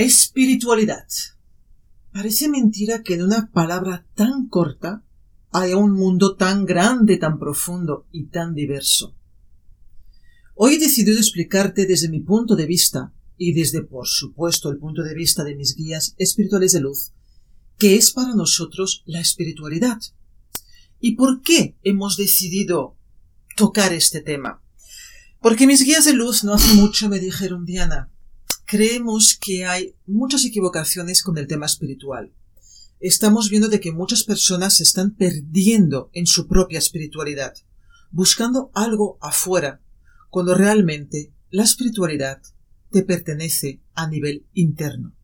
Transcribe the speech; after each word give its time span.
Espiritualidad. 0.00 1.06
Parece 2.10 2.48
mentira 2.48 3.02
que 3.02 3.12
en 3.12 3.22
una 3.22 3.50
palabra 3.52 4.06
tan 4.14 4.48
corta 4.48 5.04
haya 5.52 5.76
un 5.76 5.92
mundo 5.92 6.36
tan 6.36 6.64
grande, 6.64 7.18
tan 7.18 7.38
profundo 7.38 8.06
y 8.10 8.28
tan 8.28 8.54
diverso. 8.54 9.14
Hoy 10.54 10.76
he 10.76 10.78
decidido 10.78 11.18
explicarte 11.18 11.84
desde 11.84 12.08
mi 12.08 12.20
punto 12.20 12.56
de 12.56 12.64
vista 12.64 13.12
y 13.36 13.52
desde, 13.52 13.82
por 13.82 14.08
supuesto, 14.08 14.70
el 14.70 14.78
punto 14.78 15.02
de 15.02 15.14
vista 15.14 15.44
de 15.44 15.54
mis 15.54 15.76
guías 15.76 16.14
espirituales 16.16 16.72
de 16.72 16.80
luz, 16.80 17.12
qué 17.76 17.96
es 17.96 18.10
para 18.10 18.34
nosotros 18.34 19.02
la 19.04 19.20
espiritualidad 19.20 19.98
y 20.98 21.14
por 21.14 21.42
qué 21.42 21.76
hemos 21.82 22.16
decidido 22.16 22.96
tocar 23.54 23.92
este 23.92 24.22
tema. 24.22 24.62
Porque 25.42 25.66
mis 25.66 25.84
guías 25.84 26.06
de 26.06 26.14
luz 26.14 26.42
no 26.42 26.54
hace 26.54 26.72
mucho 26.72 27.10
me 27.10 27.18
dijeron, 27.18 27.66
Diana, 27.66 28.10
creemos 28.70 29.36
que 29.36 29.66
hay 29.66 29.96
muchas 30.06 30.44
equivocaciones 30.44 31.24
con 31.24 31.36
el 31.38 31.48
tema 31.48 31.66
espiritual. 31.66 32.32
Estamos 33.00 33.50
viendo 33.50 33.68
de 33.68 33.80
que 33.80 33.90
muchas 33.90 34.22
personas 34.22 34.76
se 34.76 34.84
están 34.84 35.16
perdiendo 35.16 36.08
en 36.12 36.28
su 36.28 36.46
propia 36.46 36.78
espiritualidad, 36.78 37.52
buscando 38.12 38.70
algo 38.72 39.18
afuera, 39.20 39.82
cuando 40.28 40.54
realmente 40.54 41.32
la 41.50 41.64
espiritualidad 41.64 42.42
te 42.92 43.02
pertenece 43.02 43.80
a 43.94 44.06
nivel 44.06 44.46
interno. 44.54 45.16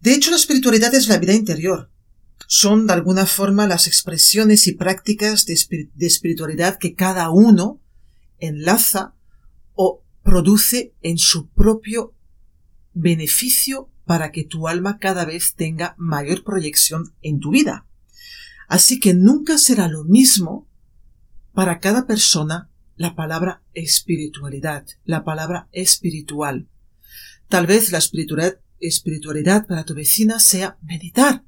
De 0.00 0.12
hecho, 0.12 0.32
la 0.32 0.36
espiritualidad 0.36 0.92
es 0.92 1.06
la 1.06 1.18
vida 1.18 1.34
interior. 1.34 1.92
Son 2.48 2.88
de 2.88 2.92
alguna 2.92 3.26
forma 3.26 3.68
las 3.68 3.86
expresiones 3.86 4.66
y 4.66 4.72
prácticas 4.72 5.46
de, 5.46 5.54
espiritualidad 6.00 6.76
que 6.76 6.96
cada 6.96 7.30
uno 7.30 7.80
enlaza 8.40 9.14
produce 10.22 10.94
en 11.02 11.18
su 11.18 11.48
propio 11.48 12.14
beneficio 12.92 13.90
para 14.04 14.32
que 14.32 14.44
tu 14.44 14.68
alma 14.68 14.98
cada 14.98 15.24
vez 15.24 15.54
tenga 15.54 15.94
mayor 15.96 16.44
proyección 16.44 17.14
en 17.22 17.40
tu 17.40 17.50
vida. 17.50 17.86
Así 18.68 19.00
que 19.00 19.14
nunca 19.14 19.58
será 19.58 19.88
lo 19.88 20.04
mismo 20.04 20.68
para 21.52 21.80
cada 21.80 22.06
persona 22.06 22.70
la 22.96 23.14
palabra 23.14 23.62
espiritualidad, 23.72 24.86
la 25.04 25.24
palabra 25.24 25.68
espiritual. 25.72 26.68
Tal 27.48 27.66
vez 27.66 27.90
la 27.90 27.98
espiritualidad, 27.98 29.66
para 29.66 29.84
tu 29.84 29.94
vecina 29.94 30.38
sea 30.38 30.78
meditar, 30.82 31.42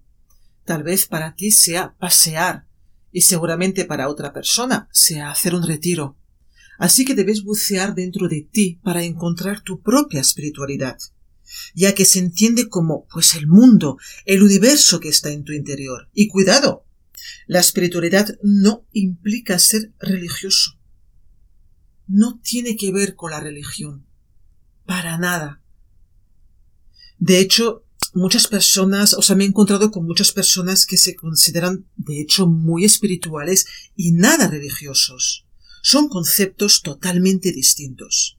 tal 0.64 0.82
vez 0.82 1.06
para 1.06 1.34
ti 1.34 1.50
sea 1.50 1.94
pasear, 1.98 2.66
y 3.12 3.20
seguramente 3.20 3.84
para 3.84 4.08
otra 4.08 4.32
persona 4.32 4.88
sea 4.92 5.30
hacer 5.30 5.54
un 5.54 5.66
retiro. 5.66 6.16
Así 6.78 7.04
que 7.04 7.14
debes 7.14 7.42
bucear 7.42 7.94
dentro 7.94 8.28
de 8.28 8.42
ti 8.42 8.80
para 8.82 9.04
encontrar 9.04 9.62
tu 9.62 9.80
propia 9.80 10.20
espiritualidad, 10.20 10.98
ya 11.74 11.94
que 11.94 12.04
se 12.04 12.18
entiende 12.18 12.68
como 12.68 13.06
pues 13.06 13.34
el 13.34 13.46
mundo, 13.46 13.98
el 14.24 14.42
universo 14.42 15.00
que 15.00 15.08
está 15.08 15.30
en 15.30 15.44
tu 15.44 15.52
interior. 15.52 16.08
Y 16.12 16.28
cuidado, 16.28 16.84
la 17.46 17.60
espiritualidad 17.60 18.36
no 18.42 18.86
implica 18.92 19.58
ser 19.58 19.92
religioso. 20.00 20.78
No 22.08 22.40
tiene 22.40 22.76
que 22.76 22.90
ver 22.90 23.14
con 23.14 23.30
la 23.30 23.40
religión. 23.40 24.06
Para 24.86 25.18
nada. 25.18 25.62
De 27.18 27.38
hecho, 27.38 27.84
muchas 28.14 28.48
personas, 28.48 29.14
o 29.14 29.22
sea, 29.22 29.36
me 29.36 29.44
he 29.44 29.46
encontrado 29.46 29.90
con 29.90 30.04
muchas 30.04 30.32
personas 30.32 30.86
que 30.86 30.96
se 30.96 31.14
consideran, 31.14 31.86
de 31.96 32.20
hecho, 32.20 32.48
muy 32.48 32.84
espirituales 32.84 33.66
y 33.94 34.12
nada 34.12 34.48
religiosos 34.48 35.46
son 35.82 36.08
conceptos 36.08 36.80
totalmente 36.80 37.52
distintos. 37.52 38.38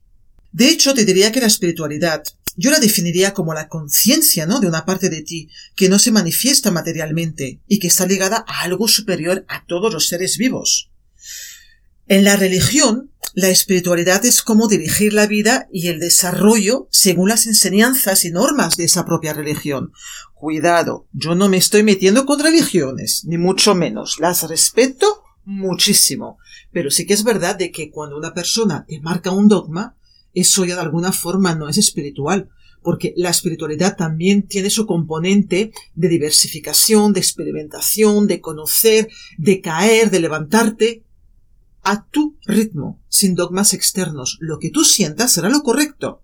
De 0.50 0.68
hecho, 0.68 0.94
te 0.94 1.04
diría 1.04 1.30
que 1.30 1.40
la 1.40 1.46
espiritualidad 1.46 2.24
yo 2.56 2.70
la 2.70 2.78
definiría 2.78 3.34
como 3.34 3.54
la 3.54 3.68
conciencia, 3.68 4.46
¿no? 4.46 4.60
De 4.60 4.68
una 4.68 4.84
parte 4.84 5.10
de 5.10 5.22
ti 5.22 5.48
que 5.74 5.88
no 5.88 5.98
se 5.98 6.12
manifiesta 6.12 6.70
materialmente 6.70 7.60
y 7.66 7.78
que 7.78 7.88
está 7.88 8.06
ligada 8.06 8.44
a 8.46 8.62
algo 8.62 8.86
superior 8.88 9.44
a 9.48 9.64
todos 9.66 9.92
los 9.92 10.08
seres 10.08 10.38
vivos. 10.38 10.90
En 12.06 12.22
la 12.22 12.36
religión, 12.36 13.10
la 13.32 13.48
espiritualidad 13.48 14.24
es 14.24 14.42
como 14.42 14.68
dirigir 14.68 15.12
la 15.12 15.26
vida 15.26 15.66
y 15.72 15.88
el 15.88 15.98
desarrollo 15.98 16.86
según 16.90 17.28
las 17.30 17.46
enseñanzas 17.46 18.24
y 18.24 18.30
normas 18.30 18.76
de 18.76 18.84
esa 18.84 19.04
propia 19.04 19.32
religión. 19.32 19.92
Cuidado, 20.34 21.08
yo 21.12 21.34
no 21.34 21.48
me 21.48 21.56
estoy 21.56 21.82
metiendo 21.82 22.26
con 22.26 22.38
religiones, 22.38 23.24
ni 23.24 23.38
mucho 23.38 23.74
menos. 23.74 24.18
Las 24.20 24.48
respeto 24.48 25.23
muchísimo. 25.44 26.38
Pero 26.72 26.90
sí 26.90 27.06
que 27.06 27.14
es 27.14 27.24
verdad 27.24 27.56
de 27.56 27.70
que 27.70 27.90
cuando 27.90 28.16
una 28.16 28.34
persona 28.34 28.84
te 28.86 29.00
marca 29.00 29.30
un 29.30 29.48
dogma, 29.48 29.96
eso 30.32 30.64
ya 30.64 30.74
de 30.74 30.82
alguna 30.82 31.12
forma 31.12 31.54
no 31.54 31.68
es 31.68 31.78
espiritual, 31.78 32.48
porque 32.82 33.14
la 33.16 33.30
espiritualidad 33.30 33.96
también 33.96 34.46
tiene 34.46 34.68
su 34.68 34.86
componente 34.86 35.72
de 35.94 36.08
diversificación, 36.08 37.12
de 37.12 37.20
experimentación, 37.20 38.26
de 38.26 38.40
conocer, 38.40 39.08
de 39.38 39.60
caer, 39.60 40.10
de 40.10 40.20
levantarte 40.20 41.04
a 41.82 42.06
tu 42.06 42.36
ritmo, 42.44 43.00
sin 43.08 43.34
dogmas 43.34 43.72
externos. 43.72 44.38
Lo 44.40 44.58
que 44.58 44.70
tú 44.70 44.84
sientas 44.84 45.32
será 45.32 45.48
lo 45.48 45.62
correcto. 45.62 46.23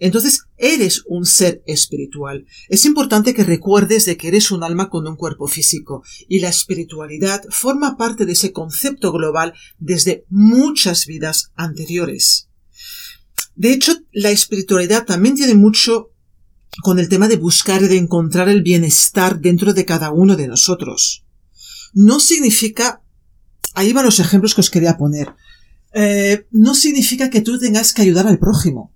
Entonces, 0.00 0.44
eres 0.56 1.02
un 1.06 1.26
ser 1.26 1.62
espiritual. 1.66 2.46
Es 2.68 2.84
importante 2.84 3.34
que 3.34 3.42
recuerdes 3.42 4.04
de 4.04 4.16
que 4.16 4.28
eres 4.28 4.50
un 4.50 4.62
alma 4.62 4.90
con 4.90 5.06
un 5.06 5.16
cuerpo 5.16 5.48
físico, 5.48 6.02
y 6.28 6.40
la 6.40 6.48
espiritualidad 6.48 7.42
forma 7.50 7.96
parte 7.96 8.24
de 8.24 8.32
ese 8.32 8.52
concepto 8.52 9.12
global 9.12 9.54
desde 9.78 10.24
muchas 10.28 11.06
vidas 11.06 11.50
anteriores. 11.56 12.48
De 13.56 13.72
hecho, 13.72 13.92
la 14.12 14.30
espiritualidad 14.30 15.04
también 15.04 15.34
tiene 15.34 15.54
mucho 15.54 16.12
con 16.82 17.00
el 17.00 17.08
tema 17.08 17.26
de 17.26 17.36
buscar 17.36 17.82
y 17.82 17.88
de 17.88 17.96
encontrar 17.96 18.48
el 18.48 18.62
bienestar 18.62 19.40
dentro 19.40 19.74
de 19.74 19.84
cada 19.84 20.12
uno 20.12 20.36
de 20.36 20.46
nosotros. 20.46 21.24
No 21.92 22.20
significa, 22.20 23.02
ahí 23.74 23.92
van 23.92 24.04
los 24.04 24.20
ejemplos 24.20 24.54
que 24.54 24.60
os 24.60 24.70
quería 24.70 24.96
poner, 24.96 25.34
eh, 25.92 26.46
no 26.52 26.74
significa 26.74 27.30
que 27.30 27.40
tú 27.40 27.58
tengas 27.58 27.92
que 27.92 28.02
ayudar 28.02 28.28
al 28.28 28.38
prójimo. 28.38 28.92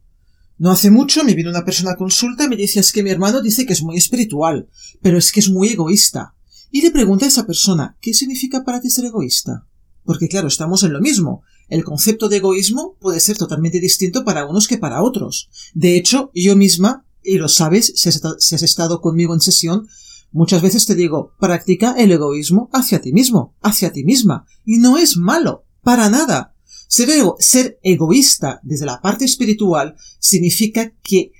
No 0.58 0.70
hace 0.70 0.90
mucho 0.90 1.24
me 1.24 1.34
vino 1.34 1.50
una 1.50 1.64
persona 1.64 1.92
a 1.92 1.96
consulta 1.96 2.44
y 2.44 2.48
me 2.48 2.56
dice 2.56 2.80
es 2.80 2.92
que 2.92 3.02
mi 3.02 3.10
hermano 3.10 3.40
dice 3.40 3.66
que 3.66 3.72
es 3.72 3.82
muy 3.82 3.96
espiritual, 3.96 4.68
pero 5.00 5.18
es 5.18 5.32
que 5.32 5.40
es 5.40 5.50
muy 5.50 5.68
egoísta. 5.68 6.34
Y 6.70 6.82
le 6.82 6.90
pregunta 6.90 7.24
a 7.24 7.28
esa 7.28 7.46
persona, 7.46 7.96
¿qué 8.00 8.14
significa 8.14 8.64
para 8.64 8.80
ti 8.80 8.90
ser 8.90 9.04
egoísta? 9.04 9.66
Porque 10.04 10.28
claro, 10.28 10.48
estamos 10.48 10.82
en 10.82 10.92
lo 10.92 11.00
mismo. 11.00 11.42
El 11.68 11.84
concepto 11.84 12.28
de 12.28 12.38
egoísmo 12.38 12.96
puede 13.00 13.20
ser 13.20 13.36
totalmente 13.36 13.80
distinto 13.80 14.24
para 14.24 14.46
unos 14.46 14.66
que 14.66 14.78
para 14.78 15.02
otros. 15.02 15.48
De 15.74 15.96
hecho, 15.96 16.30
yo 16.34 16.56
misma, 16.56 17.06
y 17.22 17.38
lo 17.38 17.48
sabes 17.48 17.92
si 17.96 18.08
has, 18.08 18.62
estado 18.62 19.00
conmigo 19.00 19.34
en 19.34 19.40
sesión, 19.40 19.86
muchas 20.32 20.62
veces 20.62 20.86
te 20.86 20.94
digo, 20.94 21.34
practica 21.38 21.94
el 21.96 22.10
egoísmo 22.10 22.68
hacia 22.72 23.00
ti 23.00 23.12
mismo, 23.12 23.54
hacia 23.62 23.92
ti 23.92 24.04
misma. 24.04 24.46
Y 24.64 24.78
no 24.78 24.98
es 24.98 25.16
malo, 25.16 25.64
para 25.82 26.08
nada. 26.08 26.51
Ser, 26.92 27.78
egoísta 27.82 28.60
desde 28.62 28.84
la 28.84 29.00
parte 29.00 29.24
espiritual 29.24 29.96
significa 30.18 30.92
que 31.02 31.32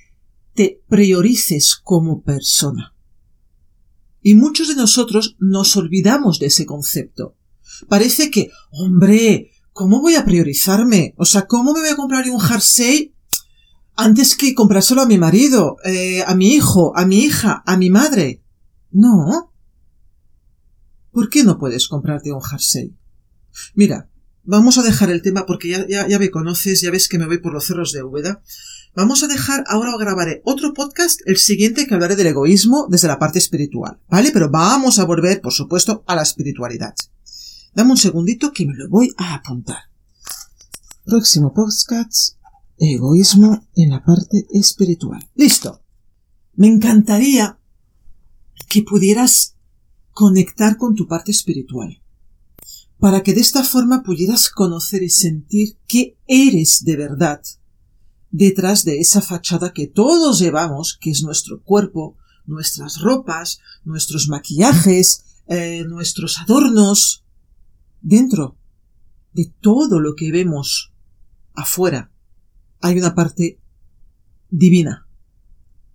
te 0.55 0.81
priorices 0.89 1.75
como 1.75 2.23
persona. 2.23 2.95
Y 4.23 4.33
muchos 4.33 4.69
de 4.69 4.75
nosotros 4.75 5.35
nos 5.37 5.77
olvidamos 5.77 6.39
de 6.39 6.47
ese 6.47 6.65
concepto. 6.65 7.35
Parece 7.87 8.31
que, 8.31 8.49
hombre, 8.71 9.51
¿cómo 9.73 10.01
voy 10.01 10.15
a 10.15 10.25
priorizarme? 10.25 11.13
O 11.17 11.25
sea, 11.25 11.45
¿cómo 11.45 11.71
me 11.73 11.81
voy 11.81 11.89
a 11.89 11.97
comprar 11.97 12.27
un 12.27 12.39
jersey 12.39 13.13
antes 13.95 14.35
que 14.35 14.55
comprárselo 14.55 15.03
a 15.03 15.05
mi 15.05 15.19
marido, 15.19 15.77
eh, 15.85 16.23
a 16.25 16.33
mi 16.33 16.55
hijo, 16.55 16.97
a 16.97 17.05
mi 17.05 17.19
hija, 17.19 17.61
a 17.63 17.77
mi 17.77 17.91
madre? 17.91 18.41
No. 18.89 19.51
¿por 21.11 21.29
qué 21.29 21.43
no 21.43 21.59
puedes 21.59 21.87
comprarte 21.87 22.33
un 22.33 22.41
jersey? 22.41 22.97
Mira, 23.75 24.09
vamos 24.43 24.77
a 24.77 24.83
dejar 24.83 25.09
el 25.09 25.21
tema 25.21 25.45
porque 25.45 25.69
ya, 25.69 25.87
ya, 25.87 26.07
ya 26.07 26.19
me 26.19 26.31
conoces, 26.31 26.81
ya 26.81 26.91
ves 26.91 27.07
que 27.07 27.17
me 27.17 27.25
voy 27.25 27.39
por 27.39 27.53
los 27.53 27.65
cerros 27.65 27.91
de 27.91 28.03
Úbeda. 28.03 28.41
Vamos 28.95 29.23
a 29.23 29.27
dejar, 29.27 29.63
ahora 29.67 29.91
grabaré 29.97 30.41
otro 30.45 30.73
podcast, 30.73 31.21
el 31.25 31.37
siguiente 31.37 31.87
que 31.87 31.95
hablaré 31.95 32.15
del 32.15 32.27
egoísmo 32.27 32.87
desde 32.89 33.07
la 33.07 33.17
parte 33.17 33.39
espiritual, 33.39 33.99
¿vale? 34.07 34.31
Pero 34.31 34.51
vamos 34.51 34.99
a 34.99 35.05
volver, 35.05 35.41
por 35.41 35.51
supuesto, 35.51 36.03
a 36.05 36.15
la 36.15 36.21
espiritualidad. 36.21 36.93
Dame 37.73 37.91
un 37.91 37.97
segundito 37.97 38.51
que 38.51 38.67
me 38.67 38.75
lo 38.75 38.87
voy 38.89 39.11
a 39.17 39.33
apuntar. 39.33 39.89
Próximo 41.05 41.53
podcast, 41.53 42.37
egoísmo 42.77 43.67
en 43.75 43.89
la 43.89 44.03
parte 44.03 44.45
espiritual. 44.51 45.27
Listo. 45.33 45.81
Me 46.53 46.67
encantaría 46.67 47.57
que 48.69 48.83
pudieras 48.83 49.55
conectar 50.11 50.77
con 50.77 50.93
tu 50.93 51.07
parte 51.07 51.31
espiritual, 51.31 52.02
para 53.03 53.21
que 53.21 53.33
de 53.33 53.41
esta 53.41 53.65
forma 53.65 54.01
pudieras 54.01 54.49
conocer 54.49 55.03
y 55.03 55.09
sentir 55.09 55.77
qué 55.87 56.17
eres 56.25 56.85
de 56.85 56.95
verdad 56.95 57.41
detrás 58.31 58.85
de 58.85 59.01
esa 59.01 59.21
fachada 59.21 59.73
que 59.73 59.87
todos 59.87 60.39
llevamos, 60.39 60.97
que 61.01 61.09
es 61.09 61.21
nuestro 61.21 61.61
cuerpo, 61.63 62.15
nuestras 62.45 63.01
ropas, 63.01 63.59
nuestros 63.83 64.29
maquillajes, 64.29 65.25
eh, 65.47 65.83
nuestros 65.85 66.39
adornos, 66.39 67.25
dentro 67.99 68.57
de 69.33 69.51
todo 69.59 69.99
lo 69.99 70.15
que 70.15 70.31
vemos 70.31 70.93
afuera 71.55 72.09
hay 72.79 72.97
una 72.97 73.15
parte 73.15 73.59
divina, 74.49 75.09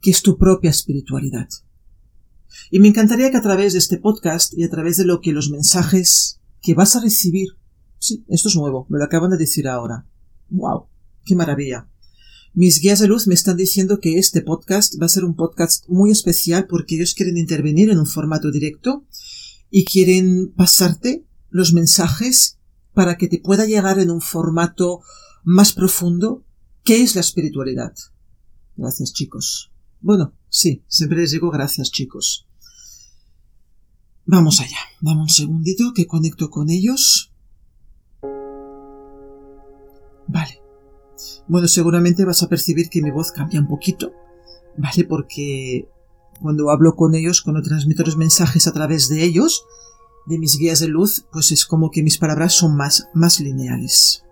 que 0.03 0.11
es 0.11 0.21
tu 0.21 0.37
propia 0.37 0.69
espiritualidad. 0.69 1.49
Y 2.71 2.81
me 2.81 2.89
encantaría 2.89 3.31
que 3.31 3.39
a 3.39 3.43
través 3.43 3.73
de 3.73 3.79
este 3.79 3.97
podcast 3.97 4.53
y 4.53 4.63
a 4.63 4.69
través 4.69 4.99
de 4.99 5.07
lo 5.07 5.23
que 5.23 5.33
los 5.33 5.49
mensajes 5.49 6.39
que 6.61 6.75
vas 6.75 6.97
a 6.97 7.01
recibir, 7.01 7.49
sí, 7.99 8.25
esto 8.29 8.49
es 8.49 8.57
nuevo, 8.57 8.87
me 8.89 8.99
lo 8.99 9.05
acaban 9.05 9.31
de 9.31 9.37
decir 9.37 9.69
ahora. 9.69 10.07
¡Wow! 10.51 10.87
¡Qué 11.25 11.35
maravilla! 11.35 11.89
Mis 12.55 12.81
guías 12.81 12.99
de 12.99 13.07
luz 13.07 13.27
me 13.27 13.35
están 13.35 13.57
diciendo 13.57 14.01
que 14.01 14.19
este 14.19 14.43
podcast 14.43 15.01
va 15.01 15.07
a 15.07 15.11
ser 15.11 15.25
un 15.25 15.37
podcast 15.37 15.85
muy 15.89 16.11
especial 16.11 16.67
porque 16.67 16.97
ellos 16.97 17.15
quieren 17.15 17.37
intervenir 17.37 17.91
en 17.91 17.99
un 17.99 18.07
formato 18.07 18.51
directo 18.51 19.07
y 19.71 19.85
quieren 19.85 20.53
pasarte 20.57 21.25
los 21.51 21.73
mensajes 21.73 22.59
para 22.95 23.17
que 23.17 23.29
te 23.29 23.39
pueda 23.39 23.67
llegar 23.67 23.99
en 23.99 24.11
un 24.11 24.21
formato 24.21 25.03
más 25.45 25.73
profundo 25.73 26.45
qué 26.83 27.03
es 27.03 27.15
la 27.15 27.21
espiritualidad. 27.21 27.95
Gracias 28.77 29.13
chicos. 29.13 29.71
Bueno, 30.01 30.35
sí, 30.49 30.83
siempre 30.89 31.19
les 31.19 31.31
digo 31.31 31.51
gracias 31.51 31.91
chicos. 31.91 32.48
Vamos 34.31 34.61
allá. 34.61 34.77
Dame 35.01 35.23
un 35.23 35.31
segundito 35.31 35.95
que 35.95 36.07
conecto 36.07 36.51
con 36.51 36.69
ellos. 36.69 37.33
Vale. 40.27 40.61
Bueno, 41.47 41.67
seguramente 41.67 42.27
vas 42.27 42.43
a 42.43 42.49
percibir 42.51 42.91
que 42.91 43.01
mi 43.01 43.11
voz 43.11 43.33
cambia 43.33 43.59
un 43.59 43.69
poquito, 43.69 44.13
¿vale? 44.77 45.05
Porque 45.05 45.89
cuando 46.43 46.71
hablo 46.71 46.95
con 46.95 47.15
ellos, 47.15 47.41
cuando 47.41 47.63
transmito 47.63 48.03
los 48.05 48.19
mensajes 48.19 48.67
a 48.67 48.73
través 48.73 49.09
de 49.09 49.25
ellos, 49.25 49.65
de 50.27 50.39
mis 50.39 50.59
guías 50.59 50.81
de 50.81 50.89
luz, 50.89 51.25
pues 51.33 51.51
es 51.51 51.65
como 51.65 51.91
que 51.91 52.03
mis 52.03 52.19
palabras 52.19 52.53
son 52.53 52.77
más, 52.77 53.09
más 53.15 53.41
lineales. 53.41 54.25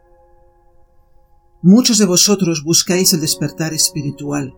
Muchos 1.62 1.96
de 1.96 2.04
vosotros 2.04 2.62
buscáis 2.64 3.14
el 3.14 3.22
despertar 3.22 3.72
espiritual, 3.72 4.54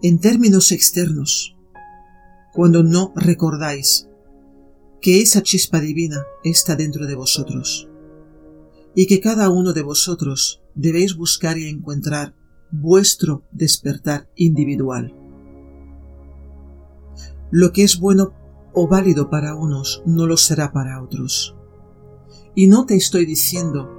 en 0.00 0.18
términos 0.18 0.72
externos, 0.72 1.58
cuando 2.54 2.82
no 2.82 3.12
recordáis 3.14 4.06
que 5.00 5.20
esa 5.22 5.42
chispa 5.42 5.80
divina 5.80 6.26
está 6.44 6.76
dentro 6.76 7.06
de 7.06 7.14
vosotros, 7.14 7.88
y 8.94 9.06
que 9.06 9.20
cada 9.20 9.48
uno 9.48 9.72
de 9.72 9.82
vosotros 9.82 10.62
debéis 10.74 11.16
buscar 11.16 11.58
y 11.58 11.68
encontrar 11.68 12.34
vuestro 12.70 13.44
despertar 13.52 14.28
individual. 14.36 15.14
Lo 17.50 17.72
que 17.72 17.82
es 17.82 17.98
bueno 17.98 18.34
o 18.72 18.86
válido 18.88 19.30
para 19.30 19.54
unos 19.54 20.02
no 20.06 20.26
lo 20.26 20.36
será 20.36 20.72
para 20.72 21.02
otros. 21.02 21.56
Y 22.54 22.68
no 22.68 22.86
te 22.86 22.94
estoy 22.94 23.26
diciendo 23.26 23.90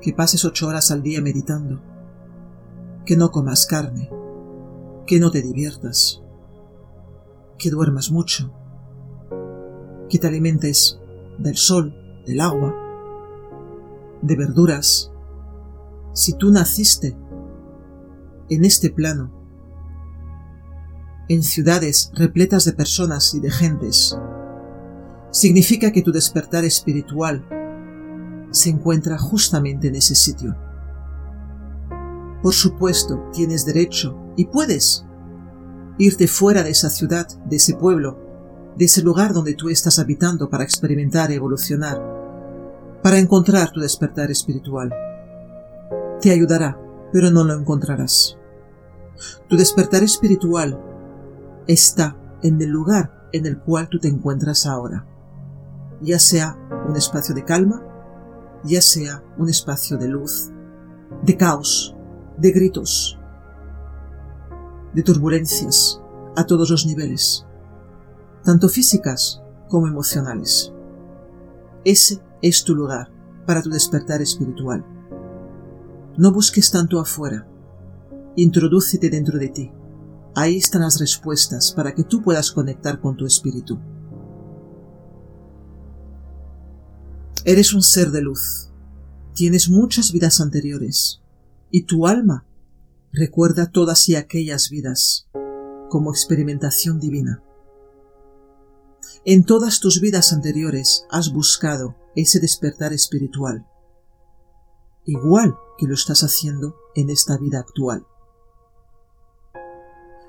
que 0.00 0.12
pases 0.12 0.44
ocho 0.44 0.68
horas 0.68 0.90
al 0.90 1.02
día 1.02 1.20
meditando, 1.20 1.82
que 3.04 3.16
no 3.16 3.30
comas 3.30 3.66
carne, 3.66 4.10
que 5.06 5.18
no 5.18 5.30
te 5.30 5.42
diviertas, 5.42 6.22
que 7.58 7.70
duermas 7.70 8.10
mucho, 8.10 8.52
que 10.08 10.18
te 10.18 10.26
alimentes 10.26 10.98
del 11.38 11.56
sol, 11.56 11.94
del 12.26 12.40
agua, 12.40 12.74
de 14.22 14.36
verduras, 14.36 15.12
si 16.12 16.32
tú 16.32 16.50
naciste 16.50 17.16
en 18.48 18.64
este 18.64 18.90
plano, 18.90 19.32
en 21.28 21.42
ciudades 21.42 22.10
repletas 22.14 22.64
de 22.64 22.72
personas 22.72 23.34
y 23.34 23.40
de 23.40 23.50
gentes, 23.50 24.16
significa 25.30 25.90
que 25.90 26.02
tu 26.02 26.12
despertar 26.12 26.64
espiritual 26.64 27.46
se 28.50 28.70
encuentra 28.70 29.18
justamente 29.18 29.88
en 29.88 29.96
ese 29.96 30.14
sitio. 30.14 30.56
Por 32.42 32.54
supuesto, 32.54 33.28
tienes 33.32 33.66
derecho 33.66 34.16
y 34.36 34.46
puedes 34.46 35.04
irte 35.98 36.28
fuera 36.28 36.62
de 36.62 36.70
esa 36.70 36.90
ciudad, 36.90 37.26
de 37.44 37.56
ese 37.56 37.74
pueblo, 37.74 38.25
de 38.76 38.84
ese 38.84 39.02
lugar 39.02 39.32
donde 39.32 39.54
tú 39.54 39.68
estás 39.70 39.98
habitando 39.98 40.50
para 40.50 40.64
experimentar 40.64 41.30
y 41.30 41.34
evolucionar, 41.34 42.00
para 43.02 43.18
encontrar 43.18 43.70
tu 43.70 43.80
despertar 43.80 44.30
espiritual. 44.30 44.92
Te 46.20 46.30
ayudará, 46.30 46.78
pero 47.12 47.30
no 47.30 47.44
lo 47.44 47.54
encontrarás. 47.54 48.36
Tu 49.48 49.56
despertar 49.56 50.02
espiritual 50.02 50.78
está 51.66 52.16
en 52.42 52.60
el 52.60 52.68
lugar 52.68 53.28
en 53.32 53.46
el 53.46 53.58
cual 53.58 53.88
tú 53.88 53.98
te 53.98 54.08
encuentras 54.08 54.66
ahora, 54.66 55.06
ya 56.00 56.18
sea 56.18 56.58
un 56.86 56.96
espacio 56.96 57.34
de 57.34 57.44
calma, 57.44 57.82
ya 58.64 58.82
sea 58.82 59.22
un 59.38 59.48
espacio 59.48 59.96
de 59.96 60.08
luz, 60.08 60.50
de 61.22 61.36
caos, 61.36 61.94
de 62.36 62.52
gritos, 62.52 63.18
de 64.92 65.02
turbulencias 65.02 66.00
a 66.36 66.44
todos 66.44 66.70
los 66.70 66.86
niveles, 66.86 67.46
tanto 68.46 68.68
físicas 68.68 69.42
como 69.68 69.88
emocionales. 69.88 70.72
Ese 71.84 72.22
es 72.40 72.62
tu 72.62 72.76
lugar 72.76 73.10
para 73.44 73.60
tu 73.60 73.70
despertar 73.70 74.22
espiritual. 74.22 74.86
No 76.16 76.32
busques 76.32 76.70
tanto 76.70 77.00
afuera. 77.00 77.44
Introdúcete 78.36 79.10
dentro 79.10 79.40
de 79.40 79.48
ti. 79.48 79.72
Ahí 80.36 80.58
están 80.58 80.82
las 80.82 81.00
respuestas 81.00 81.72
para 81.72 81.92
que 81.92 82.04
tú 82.04 82.22
puedas 82.22 82.52
conectar 82.52 83.00
con 83.00 83.16
tu 83.16 83.26
espíritu. 83.26 83.80
Eres 87.44 87.74
un 87.74 87.82
ser 87.82 88.12
de 88.12 88.22
luz. 88.22 88.70
Tienes 89.34 89.68
muchas 89.68 90.12
vidas 90.12 90.40
anteriores. 90.40 91.20
Y 91.72 91.82
tu 91.82 92.06
alma 92.06 92.46
recuerda 93.12 93.72
todas 93.72 94.08
y 94.08 94.14
aquellas 94.14 94.70
vidas 94.70 95.28
como 95.88 96.12
experimentación 96.12 97.00
divina. 97.00 97.42
En 99.28 99.44
todas 99.44 99.80
tus 99.80 100.00
vidas 100.00 100.32
anteriores 100.32 101.04
has 101.10 101.32
buscado 101.32 101.96
ese 102.14 102.38
despertar 102.38 102.92
espiritual 102.92 103.66
igual 105.06 105.56
que 105.78 105.86
lo 105.86 105.94
estás 105.94 106.22
haciendo 106.22 106.76
en 106.94 107.10
esta 107.10 107.38
vida 107.38 107.60
actual. 107.60 108.06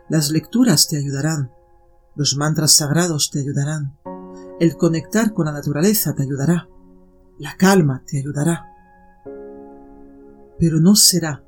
Las 0.10 0.32
lecturas 0.32 0.88
te 0.88 0.98
ayudarán, 0.98 1.51
los 2.16 2.38
mantras 2.38 2.74
sagrados 2.74 3.30
te 3.32 3.39
ayudarán, 3.39 3.98
el 4.60 4.77
conectar 4.77 5.34
con 5.34 5.46
la 5.46 5.51
naturaleza 5.51 6.16
te 6.16 6.24
ayudará, 6.24 6.70
la 7.39 7.56
calma 7.58 8.04
te 8.08 8.20
ayudará, 8.20 8.66
pero 10.58 10.80
no 10.80 10.96
será 10.96 11.44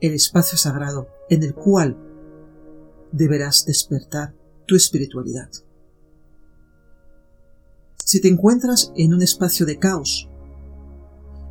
el 0.00 0.14
espacio 0.14 0.56
sagrado 0.56 1.08
en 1.28 1.42
el 1.42 1.54
cual 1.54 1.98
deberás 3.12 3.64
despertar 3.66 4.34
tu 4.66 4.76
espiritualidad. 4.76 5.50
Si 8.08 8.22
te 8.22 8.28
encuentras 8.28 8.90
en 8.96 9.12
un 9.12 9.20
espacio 9.20 9.66
de 9.66 9.78
caos, 9.78 10.30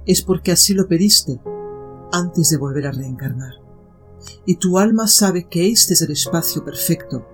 es 0.07 0.23
porque 0.23 0.51
así 0.51 0.73
lo 0.73 0.87
pediste 0.87 1.39
antes 2.11 2.49
de 2.49 2.57
volver 2.57 2.87
a 2.87 2.91
reencarnar. 2.91 3.53
Y 4.43 4.55
tu 4.55 4.79
alma 4.79 5.05
sabe 5.05 5.47
que 5.47 5.69
este 5.69 5.93
es 5.93 6.01
el 6.01 6.09
espacio 6.09 6.65
perfecto 6.65 7.27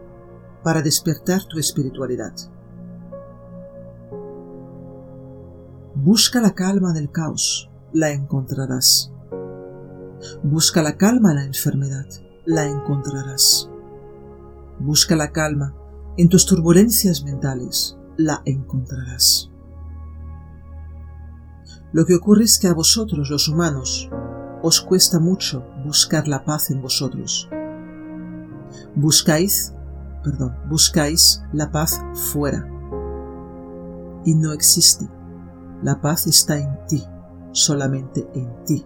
para 0.62 0.82
despertar 0.82 1.46
tu 1.46 1.58
espiritualidad. 1.58 2.34
Busca 5.96 6.42
la 6.42 6.54
calma 6.54 6.92
en 6.92 6.98
el 6.98 7.10
caos, 7.10 7.72
la 7.94 8.12
encontrarás. 8.12 9.10
Busca 10.44 10.84
la 10.84 10.98
calma 10.98 11.30
en 11.32 11.38
la 11.38 11.46
enfermedad, 11.46 12.08
la 12.44 12.66
encontrarás. 12.66 13.70
Busca 14.80 15.16
la 15.16 15.32
calma 15.32 15.74
en 16.18 16.28
tus 16.28 16.46
turbulencias 16.46 17.24
mentales, 17.24 17.98
la 18.18 18.42
encontrarás. 18.46 19.50
Lo 21.92 22.06
que 22.06 22.16
ocurre 22.16 22.46
es 22.46 22.58
que 22.58 22.68
a 22.68 22.74
vosotros, 22.74 23.30
los 23.30 23.48
humanos, 23.48 24.10
os 24.64 24.82
cuesta 24.82 25.20
mucho 25.20 25.64
buscar 25.86 26.28
la 26.28 26.44
paz 26.44 26.72
en 26.72 26.82
vosotros. 26.82 27.50
Buscáis, 28.96 29.74
perdón, 30.24 30.56
buscáis 30.70 31.44
la 31.54 31.72
paz 31.72 32.02
fuera. 32.14 32.68
Y 34.26 34.36
no 34.36 34.54
existe. 34.54 35.08
La 35.84 36.02
paz 36.02 36.28
está 36.28 36.58
en 36.58 36.80
ti, 36.88 37.04
solamente 37.52 38.28
en 38.34 38.64
ti. 38.64 38.86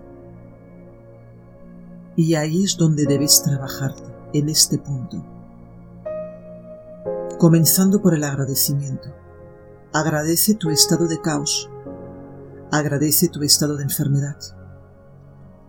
Y 2.15 2.33
ahí 2.33 2.63
es 2.63 2.75
donde 2.75 3.05
debes 3.05 3.43
trabajarte, 3.43 4.03
en 4.33 4.49
este 4.49 4.79
punto. 4.79 5.23
Comenzando 7.37 8.01
por 8.01 8.15
el 8.15 8.23
agradecimiento. 8.23 9.13
Agradece 9.93 10.55
tu 10.55 10.71
estado 10.71 11.07
de 11.07 11.21
caos. 11.21 11.69
Agradece 12.71 13.29
tu 13.29 13.43
estado 13.43 13.77
de 13.77 13.83
enfermedad. 13.83 14.37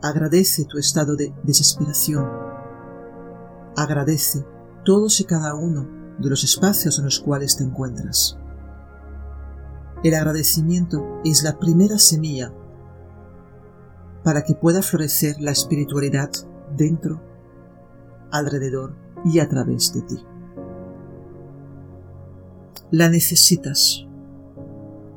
Agradece 0.01 0.65
tu 0.65 0.79
estado 0.79 1.15
de 1.15 1.35
desesperación. 1.43 2.27
Agradece 3.77 4.47
todos 4.83 5.21
y 5.21 5.25
cada 5.25 5.55
uno 5.55 5.87
de 6.19 6.31
los 6.31 6.43
espacios 6.43 6.99
en 7.01 7.05
los 7.05 7.21
cuales 7.21 7.59
te 7.59 7.65
encuentras. 7.65 8.39
El 10.03 10.15
agradecimiento 10.15 11.21
es 11.23 11.43
la 11.43 11.59
primera 11.59 11.99
semilla 11.99 12.51
para 14.25 14.43
que 14.43 14.55
pueda 14.55 14.81
florecer 14.81 15.37
la 15.39 15.51
espiritualidad 15.51 16.31
dentro, 16.75 17.21
alrededor 18.31 18.97
y 19.27 19.41
a 19.41 19.49
través 19.51 19.93
de 19.93 20.01
ti. 20.01 20.28
La 22.91 23.11
necesitas 23.11 24.07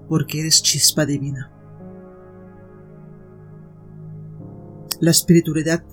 porque 0.09 0.41
eres 0.41 0.61
chispa 0.61 1.05
divina. 1.05 1.49
La 4.99 5.11
espiritualidad 5.11 5.85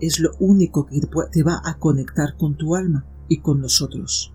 es 0.00 0.18
lo 0.18 0.30
único 0.40 0.86
que 0.86 1.00
te 1.30 1.42
va 1.42 1.60
a 1.62 1.78
conectar 1.78 2.38
con 2.38 2.56
tu 2.56 2.74
alma 2.74 3.06
y 3.28 3.40
con 3.40 3.60
nosotros. 3.60 4.32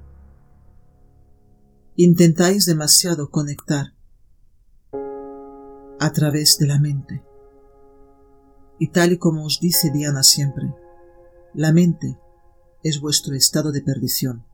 Intentáis 1.95 2.67
demasiado 2.67 3.31
conectar 3.31 3.95
a 5.99 6.11
través 6.13 6.57
de 6.59 6.67
la 6.67 6.79
mente. 6.79 7.23
Y 8.77 8.89
tal 8.89 9.13
y 9.13 9.17
como 9.17 9.43
os 9.45 9.59
dice 9.59 9.91
Diana 9.91 10.21
siempre, 10.21 10.71
la 11.55 11.73
mente 11.73 12.19
es 12.83 13.01
vuestro 13.01 13.35
estado 13.35 13.71
de 13.71 13.81
perdición. 13.81 14.45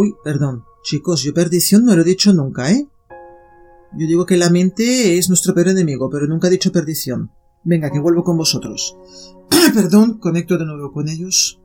Uy, 0.00 0.14
perdón, 0.22 0.64
chicos, 0.84 1.24
yo 1.24 1.34
perdición 1.34 1.84
no 1.84 1.96
lo 1.96 2.02
he 2.02 2.04
dicho 2.04 2.32
nunca, 2.32 2.70
¿eh? 2.70 2.86
Yo 3.98 4.06
digo 4.06 4.26
que 4.26 4.36
la 4.36 4.48
mente 4.48 5.18
es 5.18 5.28
nuestro 5.28 5.54
peor 5.54 5.70
enemigo, 5.70 6.08
pero 6.08 6.28
nunca 6.28 6.46
he 6.46 6.52
dicho 6.52 6.70
perdición. 6.70 7.32
Venga, 7.64 7.90
que 7.90 7.98
vuelvo 7.98 8.22
con 8.22 8.36
vosotros. 8.36 8.96
perdón, 9.74 10.20
conecto 10.20 10.56
de 10.56 10.66
nuevo 10.66 10.92
con 10.92 11.08
ellos. 11.08 11.60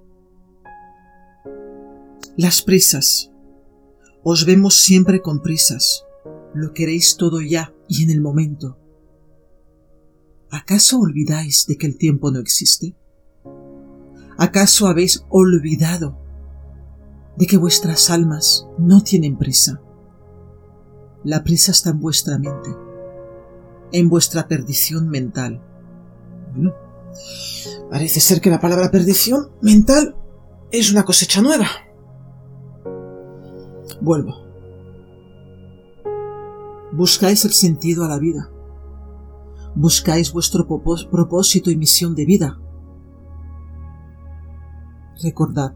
Las 2.36 2.64
prisas. 2.64 3.30
Os 4.24 4.48
vemos 4.48 4.82
siempre 4.82 5.22
con 5.22 5.44
prisas. 5.44 6.04
Lo 6.56 6.74
queréis 6.74 7.18
todo 7.18 7.40
ya 7.40 7.72
y 7.88 8.02
en 8.02 8.10
el 8.10 8.20
momento. 8.22 8.80
¿Acaso 10.50 11.00
olvidáis 11.00 11.68
de 11.68 11.78
que 11.78 11.86
el 11.86 12.00
tiempo 12.00 12.32
no 12.32 12.40
existe? 12.40 12.96
¿Acaso 14.40 14.88
habéis 14.88 15.24
olvidado 15.30 16.23
de 17.38 17.48
que 17.48 17.58
vuestras 17.58 18.10
almas 18.10 18.68
no 18.78 19.02
tienen 19.02 19.38
prisa? 19.38 19.82
La 21.24 21.44
prisa 21.44 21.72
está 21.72 21.92
en 21.92 22.00
vuestra 22.00 22.38
mente, 22.38 22.76
en 23.92 24.10
vuestra 24.10 24.48
perdición 24.48 25.10
mental. 25.10 25.62
Bueno, 26.54 26.74
parece 27.90 28.20
ser 28.20 28.42
que 28.42 28.50
la 28.50 28.60
palabra 28.60 28.92
perdición 28.92 29.52
mental 29.62 30.16
es 30.72 30.92
una 30.92 31.06
cosecha 31.06 31.42
nueva. 31.42 31.68
Vuelvo. 34.02 34.34
Buscáis 36.92 37.46
el 37.46 37.54
sentido 37.54 38.04
a 38.04 38.10
la 38.10 38.20
vida 38.20 38.50
buscáis 39.76 40.32
vuestro 40.32 40.68
propósito 40.68 41.72
y 41.72 41.76
misión 41.76 42.16
de 42.16 42.26
vida. 42.26 42.60
Recordad, 45.22 45.74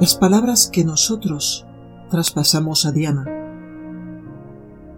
las 0.00 0.16
palabras 0.16 0.68
que 0.72 0.84
nosotros 0.84 1.66
traspasamos 2.10 2.84
a 2.84 2.92
Diana 2.92 3.24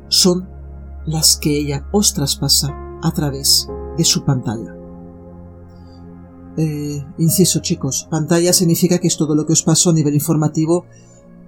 son 0.08 0.48
las 1.04 1.36
que 1.36 1.58
ella 1.58 1.86
os 1.92 2.14
traspasa 2.14 2.74
a 3.02 3.12
través 3.12 3.68
de 3.96 4.04
su 4.04 4.24
pantalla. 4.24 4.74
Eh, 6.56 7.04
inciso 7.18 7.60
chicos, 7.60 8.08
pantalla 8.10 8.52
significa 8.52 8.98
que 8.98 9.08
es 9.08 9.16
todo 9.18 9.34
lo 9.34 9.44
que 9.46 9.52
os 9.52 9.62
pasó 9.62 9.90
a 9.90 9.92
nivel 9.92 10.14
informativo 10.14 10.86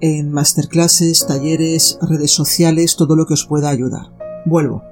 en 0.00 0.30
masterclasses, 0.30 1.26
talleres, 1.26 1.98
redes 2.02 2.30
sociales, 2.30 2.96
todo 2.96 3.16
lo 3.16 3.26
que 3.26 3.34
os 3.34 3.46
pueda 3.46 3.70
ayudar. 3.70 4.12
Vuelvo. 4.44 4.82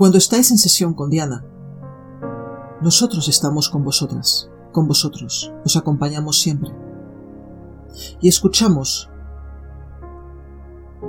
Cuando 0.00 0.16
estáis 0.16 0.50
en 0.50 0.56
sesión 0.56 0.94
con 0.94 1.10
Diana, 1.10 1.44
nosotros 2.80 3.28
estamos 3.28 3.68
con 3.68 3.84
vosotras, 3.84 4.50
con 4.72 4.88
vosotros, 4.88 5.52
os 5.62 5.76
acompañamos 5.76 6.40
siempre. 6.40 6.70
Y 8.18 8.28
escuchamos 8.30 9.10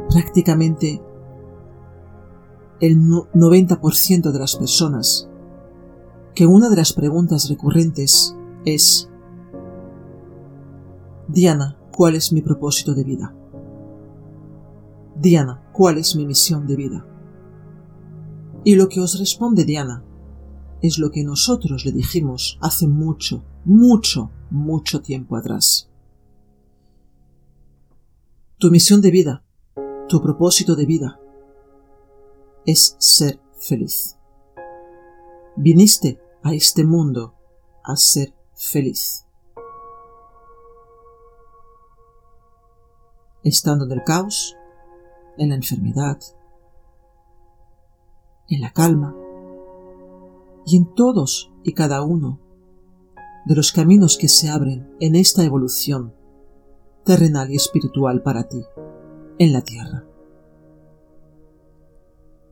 prácticamente 0.09 1.01
el 2.81 2.97
90% 2.99 4.29
de 4.29 4.39
las 4.39 4.57
personas 4.57 5.29
que 6.35 6.45
una 6.45 6.69
de 6.69 6.75
las 6.75 6.91
preguntas 6.91 7.47
recurrentes 7.47 8.35
es, 8.65 9.09
Diana, 11.29 11.77
¿cuál 11.95 12.15
es 12.15 12.33
mi 12.33 12.41
propósito 12.41 12.93
de 12.93 13.05
vida? 13.05 13.33
Diana, 15.15 15.63
¿cuál 15.71 15.97
es 15.97 16.13
mi 16.17 16.25
misión 16.25 16.67
de 16.67 16.75
vida? 16.75 17.05
Y 18.63 18.75
lo 18.75 18.89
que 18.89 18.99
os 18.99 19.17
responde 19.17 19.65
Diana 19.65 20.03
es 20.81 20.99
lo 20.99 21.11
que 21.11 21.23
nosotros 21.23 21.85
le 21.85 21.91
dijimos 21.91 22.57
hace 22.61 22.87
mucho, 22.87 23.43
mucho, 23.65 24.31
mucho 24.49 25.01
tiempo 25.01 25.35
atrás. 25.35 25.89
Tu 28.57 28.69
misión 28.69 29.01
de 29.01 29.11
vida, 29.11 29.43
tu 30.07 30.21
propósito 30.21 30.75
de 30.75 30.85
vida, 30.85 31.19
es 32.65 32.95
ser 32.99 33.39
feliz. 33.57 34.17
Viniste 35.55 36.21
a 36.43 36.53
este 36.53 36.83
mundo 36.83 37.35
a 37.83 37.95
ser 37.95 38.33
feliz. 38.53 39.25
Estando 43.43 43.85
en 43.85 43.91
el 43.91 44.03
caos, 44.03 44.55
en 45.37 45.49
la 45.49 45.55
enfermedad, 45.55 46.19
en 48.51 48.61
la 48.61 48.71
calma 48.71 49.15
y 50.65 50.77
en 50.77 50.93
todos 50.93 51.51
y 51.63 51.73
cada 51.73 52.03
uno 52.03 52.39
de 53.45 53.55
los 53.55 53.71
caminos 53.71 54.17
que 54.17 54.27
se 54.27 54.49
abren 54.49 54.95
en 54.99 55.15
esta 55.15 55.43
evolución 55.43 56.13
terrenal 57.03 57.51
y 57.51 57.55
espiritual 57.55 58.21
para 58.21 58.47
ti 58.47 58.63
en 59.39 59.53
la 59.53 59.61
tierra. 59.61 60.05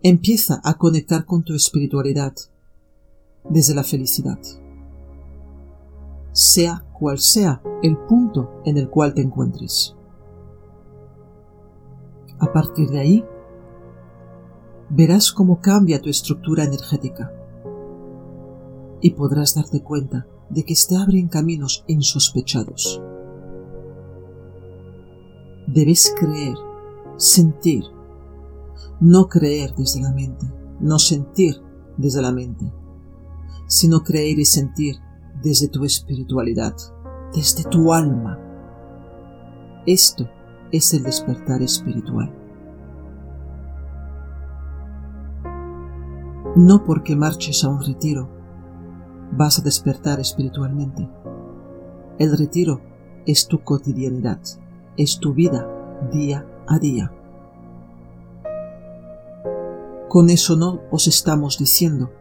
Empieza 0.01 0.61
a 0.63 0.75
conectar 0.75 1.25
con 1.25 1.43
tu 1.43 1.53
espiritualidad 1.53 2.33
desde 3.47 3.75
la 3.75 3.83
felicidad, 3.83 4.39
sea 6.31 6.85
cual 6.97 7.19
sea 7.19 7.61
el 7.83 7.97
punto 7.97 8.61
en 8.65 8.77
el 8.77 8.89
cual 8.89 9.13
te 9.13 9.21
encuentres. 9.21 9.95
A 12.39 12.51
partir 12.51 12.89
de 12.89 12.99
ahí, 12.99 13.25
verás 14.89 15.31
cómo 15.31 15.61
cambia 15.61 16.01
tu 16.01 16.09
estructura 16.09 16.63
energética 16.63 17.31
y 19.01 19.11
podrás 19.11 19.55
darte 19.55 19.81
cuenta 19.81 20.27
de 20.49 20.63
que 20.63 20.73
te 20.87 20.95
abren 20.95 21.27
caminos 21.27 21.83
insospechados. 21.87 23.01
Debes 25.67 26.13
creer, 26.19 26.55
sentir, 27.17 27.83
no 28.99 29.29
creer 29.29 29.73
desde 29.75 30.01
la 30.01 30.11
mente, 30.11 30.45
no 30.79 30.97
sentir 30.97 31.55
desde 31.97 32.21
la 32.21 32.31
mente, 32.31 32.73
sino 33.67 34.01
creer 34.01 34.39
y 34.39 34.45
sentir 34.45 34.95
desde 35.43 35.67
tu 35.67 35.85
espiritualidad, 35.85 36.75
desde 37.33 37.63
tu 37.65 37.93
alma. 37.93 38.39
Esto 39.85 40.27
es 40.71 40.93
el 40.93 41.03
despertar 41.03 41.61
espiritual. 41.61 42.38
No 46.59 46.83
porque 46.83 47.15
marches 47.15 47.63
a 47.63 47.69
un 47.69 47.81
retiro 47.81 48.27
vas 49.31 49.59
a 49.59 49.61
despertar 49.61 50.19
espiritualmente. 50.19 51.09
El 52.17 52.37
retiro 52.37 52.81
es 53.25 53.47
tu 53.47 53.63
cotidianidad, 53.63 54.41
es 54.97 55.19
tu 55.19 55.33
vida 55.33 55.65
día 56.11 56.45
a 56.67 56.77
día. 56.77 57.13
Con 60.09 60.29
eso 60.29 60.57
no 60.57 60.81
os 60.91 61.07
estamos 61.07 61.57
diciendo 61.57 62.11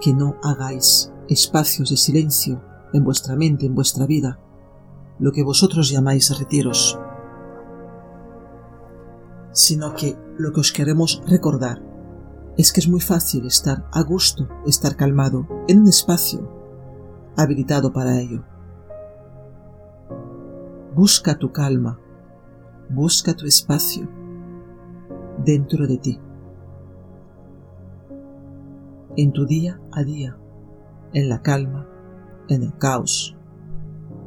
que 0.00 0.14
no 0.14 0.36
hagáis 0.42 1.12
espacios 1.28 1.90
de 1.90 1.98
silencio 1.98 2.62
en 2.94 3.04
vuestra 3.04 3.36
mente, 3.36 3.66
en 3.66 3.74
vuestra 3.74 4.06
vida, 4.06 4.38
lo 5.18 5.30
que 5.32 5.42
vosotros 5.42 5.90
llamáis 5.90 6.38
retiros, 6.38 6.98
sino 9.52 9.94
que 9.94 10.16
lo 10.38 10.52
que 10.52 10.60
os 10.60 10.72
queremos 10.72 11.22
recordar 11.26 11.93
es 12.56 12.72
que 12.72 12.80
es 12.80 12.88
muy 12.88 13.00
fácil 13.00 13.46
estar 13.46 13.88
a 13.92 14.02
gusto, 14.02 14.48
estar 14.66 14.96
calmado 14.96 15.46
en 15.66 15.80
un 15.80 15.88
espacio 15.88 16.48
habilitado 17.36 17.92
para 17.92 18.20
ello. 18.20 18.44
Busca 20.94 21.36
tu 21.36 21.50
calma, 21.50 21.98
busca 22.88 23.34
tu 23.34 23.46
espacio 23.46 24.08
dentro 25.44 25.86
de 25.88 25.98
ti, 25.98 26.20
en 29.16 29.32
tu 29.32 29.46
día 29.46 29.80
a 29.90 30.04
día, 30.04 30.36
en 31.12 31.28
la 31.28 31.42
calma, 31.42 31.88
en 32.48 32.62
el 32.62 32.78
caos, 32.78 33.36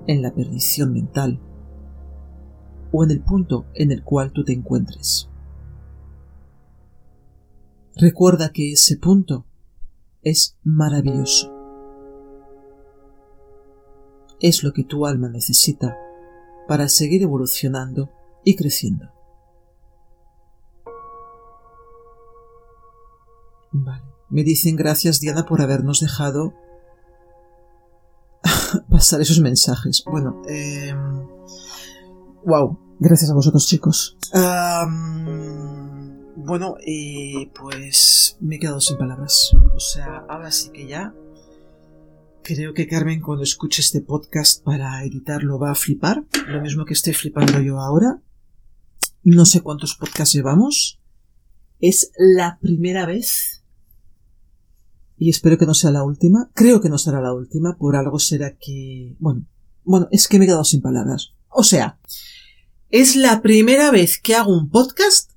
en 0.08 0.22
la 0.22 0.34
perdición 0.34 0.92
mental 0.92 1.40
o 2.92 3.06
en 3.06 3.12
el 3.12 3.22
punto 3.22 3.66
en 3.74 3.92
el 3.92 4.04
cual 4.04 4.34
tú 4.34 4.44
te 4.44 4.52
encuentres. 4.52 5.30
Recuerda 8.00 8.52
que 8.52 8.74
ese 8.74 8.98
punto 8.98 9.46
es 10.22 10.56
maravilloso. 10.64 11.52
Es 14.40 14.64
lo 14.64 14.72
que 14.72 14.84
tu 14.84 15.08
alma 15.08 15.30
necesita 15.30 15.98
para 16.68 16.90
seguir 16.90 17.24
evolucionando 17.24 18.12
y 18.44 18.56
creciendo. 18.56 19.10
Vale. 23.72 24.04
Me 24.30 24.44
dicen 24.44 24.76
gracias 24.76 25.20
Diana 25.20 25.46
por 25.46 25.62
habernos 25.62 26.02
dejado 26.02 26.54
pasar 28.92 29.22
esos 29.22 29.40
mensajes. 29.40 30.04
Bueno, 30.06 30.44
eh... 30.48 30.94
wow. 32.46 32.78
Gracias 33.00 33.30
a 33.30 33.36
vosotros 33.36 33.68
chicos. 33.68 34.18
Bueno, 36.48 36.78
eh, 36.80 37.52
pues 37.54 38.38
me 38.40 38.56
he 38.56 38.60
quedado 38.60 38.80
sin 38.80 38.98
palabras. 38.98 39.52
O 39.76 39.82
sea, 39.82 40.24
ahora 40.30 40.50
sí 40.50 40.70
que 40.70 40.88
ya. 40.88 41.14
Creo 42.42 42.74
que 42.74 42.88
Carmen 42.88 43.20
cuando 43.20 43.44
escuche 43.44 43.82
este 43.82 44.00
podcast 44.00 44.64
para 44.64 45.04
editarlo 45.04 45.60
va 45.60 45.72
a 45.72 45.76
flipar. 45.76 46.24
Lo 46.48 46.62
mismo 46.62 46.86
que 46.86 46.94
estoy 46.94 47.12
flipando 47.12 47.60
yo 47.60 47.82
ahora. 47.82 48.22
No 49.24 49.46
sé 49.46 49.60
cuántos 49.60 49.96
podcasts 49.96 50.34
llevamos. 50.34 51.02
Es 51.82 52.14
la 52.18 52.60
primera 52.62 53.06
vez. 53.06 53.66
Y 55.18 55.30
espero 55.30 55.58
que 55.58 55.66
no 55.66 55.74
sea 55.74 55.92
la 55.92 56.06
última. 56.06 56.50
Creo 56.54 56.80
que 56.80 56.88
no 56.88 56.98
será 56.98 57.20
la 57.20 57.34
última. 57.34 57.78
Por 57.78 57.98
algo 57.98 58.20
será 58.20 58.56
que... 58.56 59.18
Bueno, 59.20 59.46
bueno, 59.84 60.08
es 60.12 60.30
que 60.30 60.40
me 60.40 60.46
he 60.46 60.48
quedado 60.48 60.64
sin 60.64 60.82
palabras. 60.82 61.34
O 61.50 61.66
sea, 61.66 62.00
es 62.90 63.18
la 63.18 63.42
primera 63.42 63.92
vez 63.92 64.18
que 64.18 64.34
hago 64.34 64.58
un 64.58 64.70
podcast 64.70 65.32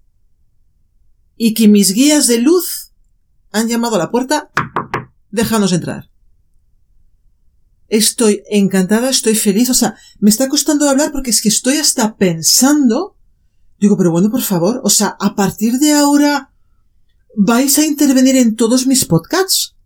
y 1.42 1.54
que 1.54 1.68
mis 1.68 1.94
guías 1.94 2.26
de 2.26 2.38
luz 2.38 2.92
han 3.50 3.66
llamado 3.66 3.96
a 3.96 3.98
la 3.98 4.10
puerta, 4.10 4.50
déjanos 5.30 5.72
entrar. 5.72 6.10
Estoy 7.88 8.42
encantada, 8.50 9.08
estoy 9.08 9.34
feliz, 9.34 9.70
o 9.70 9.74
sea, 9.74 9.96
me 10.18 10.28
está 10.28 10.50
costando 10.50 10.86
hablar 10.86 11.12
porque 11.12 11.30
es 11.30 11.40
que 11.40 11.48
estoy 11.48 11.78
hasta 11.78 12.18
pensando, 12.18 13.16
digo, 13.78 13.96
pero 13.96 14.10
bueno, 14.10 14.30
por 14.30 14.42
favor, 14.42 14.82
o 14.84 14.90
sea, 14.90 15.16
a 15.18 15.34
partir 15.34 15.78
de 15.78 15.94
ahora, 15.94 16.52
¿vais 17.34 17.78
a 17.78 17.86
intervenir 17.86 18.36
en 18.36 18.54
todos 18.54 18.86
mis 18.86 19.06
podcasts? 19.06 19.76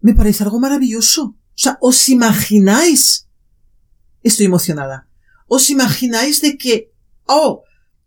Me 0.00 0.14
parece 0.14 0.44
algo 0.44 0.60
maravilloso. 0.60 1.24
O 1.24 1.36
sea, 1.56 1.78
¿os 1.80 2.08
imagináis? 2.08 3.26
Estoy 4.22 4.46
emocionada. 4.46 5.08
¿Os 5.48 5.68
imagináis 5.68 6.40
de 6.42 6.56
que, 6.56 6.92
oh, 7.24 7.64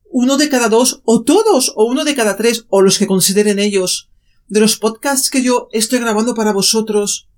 uno 0.10 0.38
de 0.38 0.50
cada 0.50 0.70
dos, 0.70 1.02
o 1.06 1.24
todos, 1.24 1.74
o 1.76 1.86
uno 1.86 2.04
de 2.04 2.16
cada 2.16 2.36
tres, 2.36 2.66
o 2.70 2.82
los 2.82 2.98
que 2.98 3.08
consideren 3.08 3.60
ellos, 3.60 4.10
de 4.48 4.60
los 4.60 4.78
podcasts 4.78 5.30
que 5.30 5.44
yo 5.44 5.70
estoy 5.72 6.00
grabando 6.00 6.34
para 6.34 6.52
vosotros, 6.52 7.30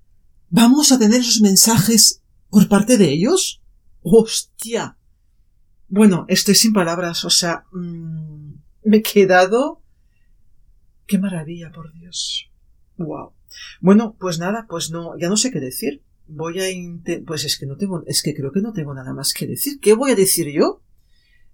¿vamos 0.49 0.91
a 0.91 0.99
tener 0.99 1.21
esos 1.21 1.41
mensajes 1.41 2.21
por 2.49 2.67
parte 2.67 2.97
de 2.97 3.11
ellos? 3.11 3.61
¡Hostia! 4.01 4.97
Bueno, 5.87 6.25
estoy 6.29 6.55
sin 6.55 6.73
palabras, 6.73 7.25
o 7.25 7.29
sea, 7.29 7.65
mmm, 7.71 8.53
me 8.83 8.97
he 8.97 9.01
quedado... 9.01 9.81
¡Qué 11.05 11.19
maravilla, 11.19 11.71
por 11.71 11.91
Dios! 11.93 12.49
¡Wow! 12.97 13.33
Bueno, 13.81 14.15
pues 14.19 14.39
nada, 14.39 14.65
pues 14.69 14.91
no, 14.91 15.17
ya 15.17 15.29
no 15.29 15.37
sé 15.37 15.51
qué 15.51 15.59
decir. 15.59 16.03
Voy 16.27 16.61
a. 16.61 16.65
Pues 17.25 17.43
es 17.43 17.57
que 17.57 17.65
no 17.65 17.75
tengo, 17.75 18.03
es 18.05 18.21
que 18.23 18.33
creo 18.33 18.51
que 18.51 18.61
no 18.61 18.71
tengo 18.71 18.93
nada 18.93 19.13
más 19.13 19.33
que 19.33 19.47
decir. 19.47 19.79
¿Qué 19.81 19.93
voy 19.93 20.11
a 20.11 20.15
decir 20.15 20.47
yo? 20.53 20.81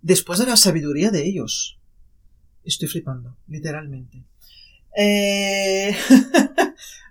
Después 0.02 0.40
de 0.40 0.46
la 0.46 0.58
sabiduría 0.58 1.12
de 1.12 1.26
ellos. 1.26 1.80
Estoy 2.64 2.88
flipando, 2.88 3.38
literalmente. 3.48 4.24
Eh... 4.96 5.96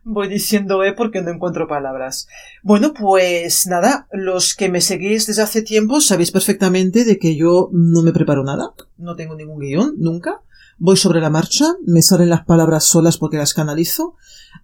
Voy 0.09 0.29
diciendo 0.29 0.85
eh 0.85 0.93
porque 0.93 1.21
no 1.21 1.33
encuentro 1.33 1.67
palabras. 1.67 2.29
Bueno, 2.63 2.95
pues 2.95 3.67
nada, 3.67 4.07
los 4.13 4.55
que 4.55 4.69
me 4.69 4.81
seguís 4.81 5.27
desde 5.27 5.43
hace 5.43 5.63
tiempo 5.63 6.01
sabéis 6.01 6.31
perfectamente 6.31 7.05
de 7.05 7.19
que 7.19 7.35
yo 7.35 7.71
no 7.73 8.03
me 8.03 8.13
preparo 8.13 8.45
nada, 8.45 8.73
no 8.99 9.17
tengo 9.17 9.35
ningún 9.35 9.59
guion, 9.59 9.97
nunca. 9.99 10.43
Voy 10.79 10.97
sobre 10.97 11.21
la 11.21 11.29
marcha, 11.29 11.65
me 11.85 12.03
salen 12.03 12.31
las 12.31 12.45
palabras 12.45 12.85
solas 12.85 13.19
porque 13.19 13.39
las 13.39 13.53
canalizo. 13.53 14.15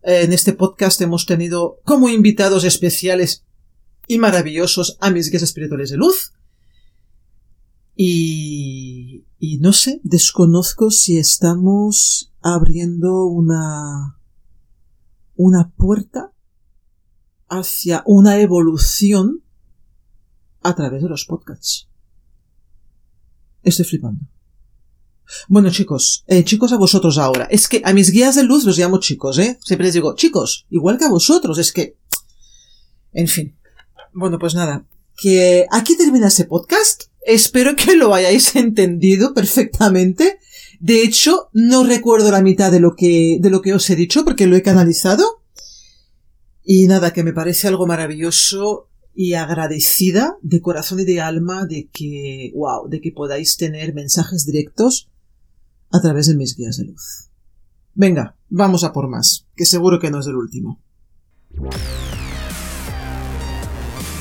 Eh, 0.04 0.22
en 0.22 0.32
este 0.32 0.52
podcast 0.52 1.00
hemos 1.00 1.26
tenido 1.26 1.80
como 1.82 2.08
invitados 2.08 2.62
especiales 2.62 3.44
y 4.06 4.18
maravillosos 4.18 4.96
a 5.00 5.10
mis 5.10 5.28
guías 5.28 5.42
espirituales 5.42 5.90
de 5.90 5.96
luz. 5.96 6.34
Y, 7.94 9.26
y 9.38 9.58
no 9.58 9.72
sé, 9.72 10.00
desconozco 10.02 10.90
si 10.90 11.18
estamos 11.18 12.32
abriendo 12.40 13.26
una, 13.26 14.18
una 15.36 15.70
puerta 15.76 16.32
hacia 17.48 18.02
una 18.06 18.38
evolución 18.40 19.42
a 20.62 20.74
través 20.74 21.02
de 21.02 21.08
los 21.08 21.26
podcasts. 21.26 21.88
Estoy 23.62 23.84
flipando. 23.84 24.24
Bueno, 25.48 25.70
chicos, 25.70 26.24
eh, 26.26 26.44
chicos 26.44 26.72
a 26.72 26.76
vosotros 26.76 27.18
ahora. 27.18 27.44
Es 27.44 27.68
que 27.68 27.82
a 27.84 27.92
mis 27.92 28.10
guías 28.10 28.34
de 28.34 28.42
luz 28.42 28.64
los 28.64 28.78
llamo 28.78 28.98
chicos, 28.98 29.38
¿eh? 29.38 29.58
Siempre 29.62 29.86
les 29.86 29.94
digo, 29.94 30.14
chicos, 30.14 30.66
igual 30.70 30.98
que 30.98 31.04
a 31.04 31.10
vosotros, 31.10 31.58
es 31.58 31.72
que... 31.72 31.96
En 33.12 33.28
fin. 33.28 33.56
Bueno, 34.12 34.38
pues 34.38 34.54
nada, 34.54 34.86
que 35.16 35.66
aquí 35.70 35.96
termina 35.96 36.28
ese 36.28 36.44
podcast. 36.44 37.04
Espero 37.24 37.76
que 37.76 37.94
lo 37.94 38.14
hayáis 38.14 38.56
entendido 38.56 39.34
perfectamente. 39.34 40.38
De 40.80 41.02
hecho, 41.02 41.48
no 41.52 41.84
recuerdo 41.84 42.30
la 42.30 42.42
mitad 42.42 42.72
de 42.72 42.80
lo 42.80 42.96
que, 42.96 43.38
de 43.40 43.50
lo 43.50 43.62
que 43.62 43.74
os 43.74 43.88
he 43.90 43.96
dicho 43.96 44.24
porque 44.24 44.46
lo 44.46 44.56
he 44.56 44.62
canalizado. 44.62 45.42
Y 46.64 46.86
nada, 46.86 47.12
que 47.12 47.24
me 47.24 47.32
parece 47.32 47.68
algo 47.68 47.86
maravilloso 47.86 48.88
y 49.14 49.34
agradecida 49.34 50.36
de 50.42 50.60
corazón 50.60 51.00
y 51.00 51.04
de 51.04 51.20
alma 51.20 51.66
de 51.66 51.88
que, 51.92 52.52
wow, 52.54 52.88
de 52.88 53.00
que 53.00 53.12
podáis 53.12 53.56
tener 53.56 53.94
mensajes 53.94 54.46
directos 54.46 55.10
a 55.90 56.00
través 56.00 56.26
de 56.26 56.36
mis 56.36 56.56
guías 56.56 56.78
de 56.78 56.84
luz. 56.84 57.30
Venga, 57.94 58.36
vamos 58.48 58.84
a 58.84 58.92
por 58.92 59.08
más, 59.08 59.46
que 59.54 59.66
seguro 59.66 60.00
que 60.00 60.10
no 60.10 60.20
es 60.20 60.26
el 60.26 60.36
último. 60.36 60.80